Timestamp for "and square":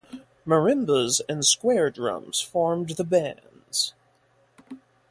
1.29-1.91